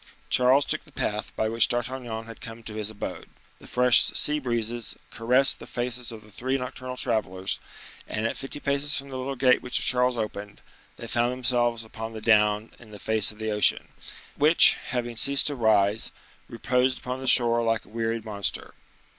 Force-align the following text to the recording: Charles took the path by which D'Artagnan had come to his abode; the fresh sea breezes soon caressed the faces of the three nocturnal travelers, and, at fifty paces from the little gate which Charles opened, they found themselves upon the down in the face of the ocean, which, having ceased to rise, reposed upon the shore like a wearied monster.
Charles 0.31 0.65
took 0.65 0.83
the 0.83 0.91
path 0.91 1.31
by 1.35 1.47
which 1.47 1.67
D'Artagnan 1.67 2.23
had 2.25 2.41
come 2.41 2.63
to 2.63 2.73
his 2.73 2.89
abode; 2.89 3.29
the 3.59 3.67
fresh 3.67 4.03
sea 4.03 4.39
breezes 4.39 4.87
soon 4.87 4.99
caressed 5.11 5.59
the 5.59 5.67
faces 5.67 6.11
of 6.11 6.23
the 6.23 6.31
three 6.31 6.57
nocturnal 6.57 6.97
travelers, 6.97 7.59
and, 8.07 8.25
at 8.25 8.35
fifty 8.35 8.59
paces 8.59 8.97
from 8.97 9.11
the 9.11 9.17
little 9.19 9.35
gate 9.35 9.61
which 9.61 9.85
Charles 9.85 10.17
opened, 10.17 10.61
they 10.97 11.05
found 11.05 11.31
themselves 11.31 11.83
upon 11.83 12.13
the 12.13 12.19
down 12.19 12.71
in 12.79 12.89
the 12.89 12.97
face 12.97 13.31
of 13.31 13.37
the 13.37 13.51
ocean, 13.51 13.89
which, 14.35 14.75
having 14.87 15.15
ceased 15.17 15.45
to 15.45 15.55
rise, 15.55 16.09
reposed 16.49 16.97
upon 16.97 17.19
the 17.19 17.27
shore 17.27 17.61
like 17.61 17.85
a 17.85 17.89
wearied 17.89 18.25
monster. 18.25 18.73